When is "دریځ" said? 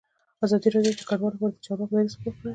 1.97-2.13